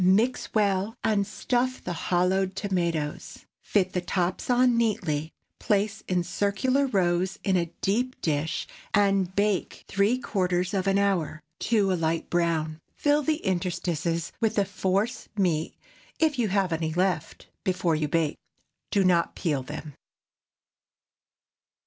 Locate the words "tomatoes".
2.55-3.45